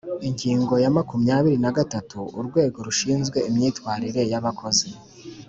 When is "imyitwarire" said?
3.49-4.21